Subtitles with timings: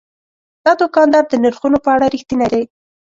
[0.65, 2.63] دا دوکاندار د نرخونو په اړه رښتینی دی.